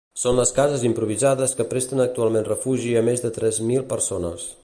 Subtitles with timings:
[0.19, 4.51] Són les cases improvisades que presten actualment refugi a més de tres mil persones.